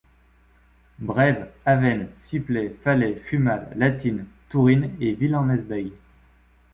[0.97, 5.93] Braives, Avennes, Ciplet, Fallais, Fumal, Latinne, Tourinne et Ville-en-Hesbaye.